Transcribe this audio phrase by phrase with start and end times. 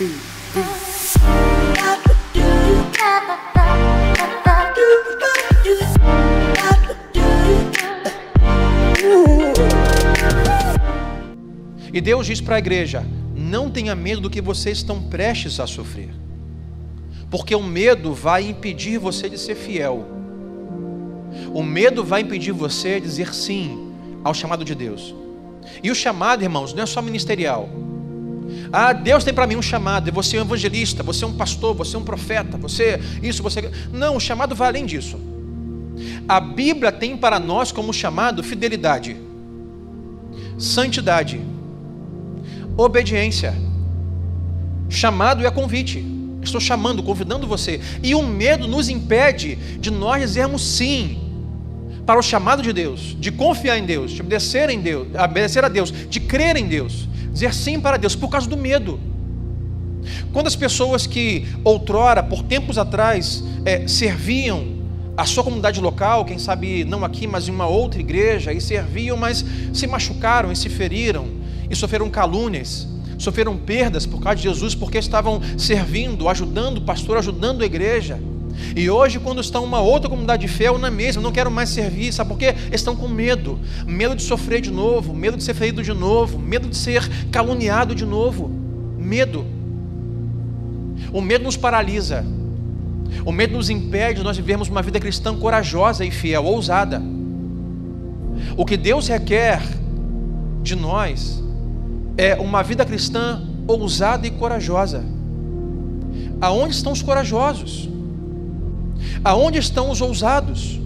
[0.00, 0.04] E
[12.00, 16.10] Deus diz para a igreja: não tenha medo do que vocês estão prestes a sofrer,
[17.28, 20.06] porque o medo vai impedir você de ser fiel,
[21.52, 23.92] o medo vai impedir você de dizer sim
[24.22, 25.12] ao chamado de Deus.
[25.82, 27.87] E o chamado, irmãos, não é só ministerial.
[28.72, 31.74] Ah, Deus tem para mim um chamado, você é um evangelista, você é um pastor,
[31.74, 33.70] você é um profeta, você isso, você.
[33.92, 35.18] Não, o chamado vai além disso.
[36.28, 39.16] A Bíblia tem para nós como chamado fidelidade,
[40.58, 41.40] santidade,
[42.76, 43.54] obediência.
[44.88, 46.04] Chamado é convite.
[46.42, 47.80] Estou chamando, convidando você.
[48.02, 51.28] E o medo nos impede de nós dizermos sim
[52.06, 55.68] para o chamado de Deus, de confiar em Deus, de obedecer em Deus, obedecer a
[55.68, 57.06] Deus, de crer em Deus,
[57.38, 58.98] dizer sim para Deus por causa do medo.
[60.32, 64.78] Quando as pessoas que outrora, por tempos atrás, é, serviam
[65.16, 69.16] a sua comunidade local, quem sabe não aqui, mas em uma outra igreja, e serviam,
[69.16, 71.26] mas se machucaram e se feriram,
[71.68, 72.86] e sofreram calúnias,
[73.18, 78.20] sofreram perdas por causa de Jesus, porque estavam servindo, ajudando o pastor, ajudando a igreja.
[78.74, 81.68] E hoje, quando em uma outra comunidade de fé ou na mesma, não quero mais
[81.68, 82.54] servir, sabe por quê?
[82.72, 86.68] Estão com medo, medo de sofrer de novo, medo de ser ferido de novo, medo
[86.68, 88.48] de ser caluniado de novo,
[88.98, 89.44] medo.
[91.12, 92.24] O medo nos paralisa,
[93.24, 97.00] o medo nos impede de nós vivermos uma vida cristã corajosa e fiel, ousada.
[98.56, 99.62] O que Deus requer
[100.62, 101.42] de nós
[102.16, 105.04] é uma vida cristã ousada e corajosa.
[106.40, 107.88] Aonde estão os corajosos?
[109.24, 110.78] Aonde estão os ousados?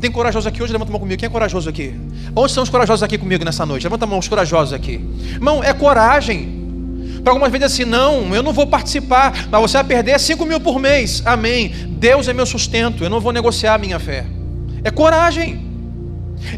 [0.00, 0.72] Tem corajoso aqui hoje?
[0.72, 1.18] Levanta a mão comigo.
[1.18, 1.94] Quem é corajoso aqui?
[2.34, 3.84] Onde estão os corajosos aqui comigo nessa noite?
[3.84, 5.00] Levanta a mão, os corajosos aqui.
[5.34, 6.60] Irmão, é coragem.
[7.22, 10.60] Para algumas vezes assim, não, eu não vou participar, mas você vai perder 5 mil
[10.60, 11.22] por mês.
[11.24, 11.68] Amém.
[11.90, 14.26] Deus é meu sustento, eu não vou negociar a minha fé.
[14.82, 15.64] É coragem,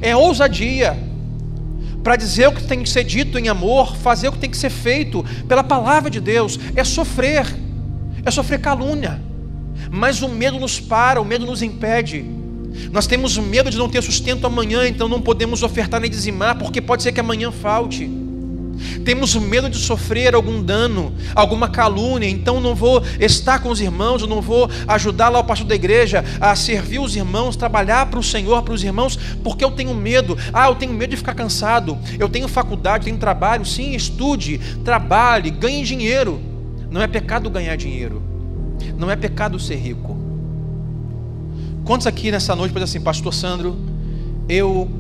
[0.01, 0.97] é ousadia
[2.03, 4.57] para dizer o que tem que ser dito em amor, fazer o que tem que
[4.57, 7.47] ser feito pela palavra de Deus, é sofrer,
[8.25, 9.21] é sofrer calúnia.
[9.91, 12.25] Mas o medo nos para, o medo nos impede.
[12.91, 16.81] Nós temos medo de não ter sustento amanhã, então não podemos ofertar nem dizimar, porque
[16.81, 18.11] pode ser que amanhã falte.
[19.05, 24.23] Temos medo de sofrer algum dano, alguma calúnia, então não vou estar com os irmãos,
[24.23, 28.19] eu não vou ajudar lá o pastor da igreja a servir os irmãos, trabalhar para
[28.19, 30.37] o Senhor, para os irmãos, porque eu tenho medo.
[30.53, 31.99] Ah, eu tenho medo de ficar cansado.
[32.19, 33.65] Eu tenho faculdade, tenho trabalho.
[33.65, 36.41] Sim, estude, trabalhe, ganhe dinheiro.
[36.91, 38.34] Não é pecado ganhar dinheiro.
[38.99, 40.17] Não é pecado ser rico.
[41.85, 43.77] Quantos aqui nessa noite podem assim, Pastor Sandro,
[44.49, 44.91] eu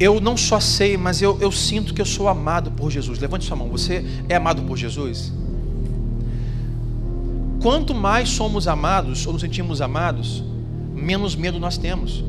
[0.00, 3.18] eu não só sei, mas eu, eu sinto que eu sou amado por Jesus.
[3.18, 3.68] Levante sua mão.
[3.68, 5.32] Você é amado por Jesus?
[7.60, 10.44] Quanto mais somos amados ou nos sentimos amados,
[10.94, 12.24] menos medo nós temos.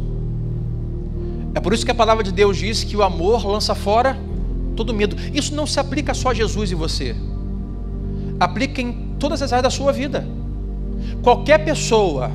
[1.54, 4.18] É por isso que a palavra de Deus diz que o amor lança fora
[4.76, 5.16] todo medo.
[5.34, 7.16] Isso não se aplica só a Jesus e você.
[8.40, 10.26] Aplica em todas as áreas da sua vida.
[11.22, 12.32] Qualquer pessoa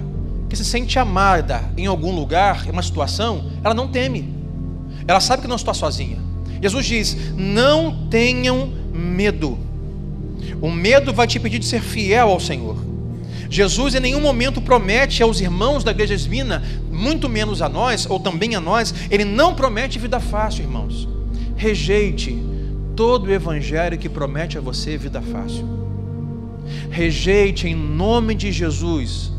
[0.48, 4.32] que se sente amada em algum lugar, em uma situação, ela não teme.
[5.06, 6.18] Ela sabe que não está sozinha.
[6.60, 9.58] Jesus diz: não tenham medo.
[10.60, 12.76] O medo vai te impedir de ser fiel ao Senhor.
[13.50, 18.18] Jesus em nenhum momento promete aos irmãos da igreja divina, muito menos a nós, ou
[18.18, 21.08] também a nós, ele não promete vida fácil, irmãos.
[21.56, 22.36] Rejeite
[22.96, 25.83] todo o evangelho que promete a você vida fácil.
[26.90, 29.32] Rejeite em nome de Jesus.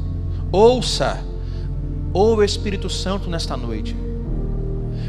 [0.52, 1.24] Ouça,
[2.14, 3.96] ou Espírito Santo nesta noite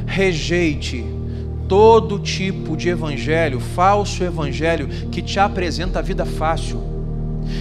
[0.06, 1.05] rejeite
[1.69, 6.81] todo tipo de evangelho, falso evangelho, que te apresenta a vida fácil.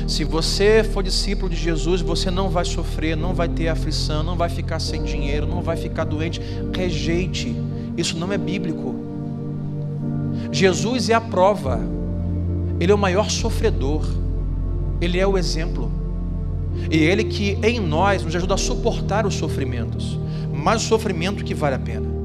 [0.07, 4.35] Se você for discípulo de Jesus, você não vai sofrer, não vai ter aflição, não
[4.35, 6.39] vai ficar sem dinheiro, não vai ficar doente.
[6.73, 7.55] Rejeite,
[7.97, 8.95] isso não é bíblico.
[10.51, 11.79] Jesus é a prova,
[12.79, 14.05] Ele é o maior sofredor,
[15.01, 15.91] ele é o exemplo.
[16.89, 20.19] E Ele que em nós nos ajuda a suportar os sofrimentos,
[20.53, 22.15] mas o sofrimento que vale a pena.